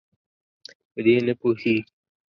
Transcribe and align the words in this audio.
په 0.91 0.99
دې 1.05 1.15
نه 1.27 1.33
پوهیږي. 1.39 1.77